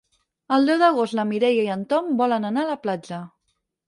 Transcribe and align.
El 0.55 0.63
deu 0.69 0.77
d'agost 0.83 1.15
na 1.19 1.25
Mireia 1.31 1.65
i 1.67 1.69
en 1.73 1.83
Tom 1.91 2.09
volen 2.21 2.47
anar 2.49 2.65
a 2.65 2.71
la 2.71 2.79
platja. 2.87 3.21